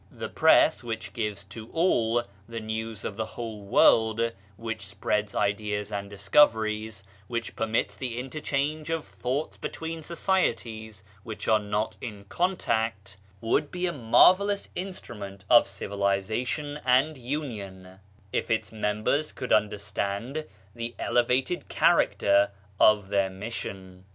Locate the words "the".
0.09-0.29, 2.49-2.59, 3.17-3.25, 7.97-8.17, 20.73-20.95